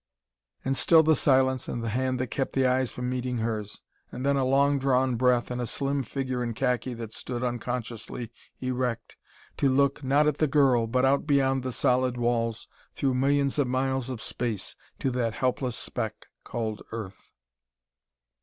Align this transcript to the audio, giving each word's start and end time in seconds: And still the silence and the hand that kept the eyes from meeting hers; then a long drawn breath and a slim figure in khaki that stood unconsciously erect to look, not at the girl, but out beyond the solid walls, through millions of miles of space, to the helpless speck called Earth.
And 0.65 0.75
still 0.75 1.03
the 1.03 1.15
silence 1.15 1.67
and 1.67 1.83
the 1.83 1.89
hand 1.89 2.19
that 2.19 2.31
kept 2.31 2.53
the 2.53 2.65
eyes 2.65 2.89
from 2.91 3.07
meeting 3.07 3.37
hers; 3.37 3.81
then 4.11 4.35
a 4.35 4.43
long 4.43 4.79
drawn 4.79 5.15
breath 5.15 5.51
and 5.51 5.61
a 5.61 5.67
slim 5.67 6.01
figure 6.01 6.43
in 6.43 6.55
khaki 6.55 6.95
that 6.95 7.13
stood 7.13 7.43
unconsciously 7.43 8.31
erect 8.61 9.15
to 9.57 9.69
look, 9.69 10.03
not 10.03 10.25
at 10.25 10.39
the 10.39 10.47
girl, 10.47 10.87
but 10.87 11.05
out 11.05 11.27
beyond 11.27 11.61
the 11.61 11.71
solid 11.71 12.17
walls, 12.17 12.67
through 12.95 13.13
millions 13.13 13.59
of 13.59 13.67
miles 13.67 14.09
of 14.09 14.23
space, 14.23 14.75
to 14.97 15.11
the 15.11 15.29
helpless 15.29 15.77
speck 15.77 16.25
called 16.43 16.81
Earth. 16.91 17.35